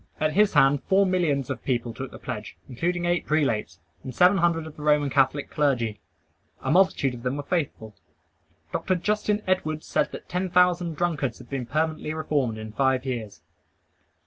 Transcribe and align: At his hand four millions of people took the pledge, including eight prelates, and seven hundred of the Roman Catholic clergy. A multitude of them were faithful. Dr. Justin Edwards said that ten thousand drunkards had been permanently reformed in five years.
At 0.19 0.33
his 0.33 0.55
hand 0.55 0.81
four 0.85 1.05
millions 1.05 1.51
of 1.51 1.63
people 1.63 1.93
took 1.93 2.09
the 2.09 2.17
pledge, 2.17 2.57
including 2.67 3.05
eight 3.05 3.23
prelates, 3.27 3.77
and 4.03 4.15
seven 4.15 4.39
hundred 4.39 4.65
of 4.65 4.75
the 4.75 4.81
Roman 4.81 5.11
Catholic 5.11 5.51
clergy. 5.51 5.99
A 6.63 6.71
multitude 6.71 7.13
of 7.13 7.21
them 7.21 7.37
were 7.37 7.43
faithful. 7.43 7.95
Dr. 8.71 8.95
Justin 8.95 9.43
Edwards 9.45 9.85
said 9.85 10.11
that 10.11 10.27
ten 10.27 10.49
thousand 10.49 10.95
drunkards 10.95 11.37
had 11.37 11.51
been 11.51 11.67
permanently 11.67 12.15
reformed 12.15 12.57
in 12.57 12.71
five 12.71 13.05
years. 13.05 13.41